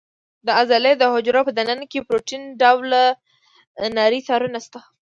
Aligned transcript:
د 0.45 0.47
عضلې 0.59 0.91
د 0.97 1.03
حجرو 1.13 1.41
په 1.47 1.51
دننه 1.57 1.85
کې 1.91 2.05
پروتین 2.07 2.41
ډوله 2.61 3.03
نري 3.95 4.19
تارونه 4.27 4.59
شته. 4.65 4.79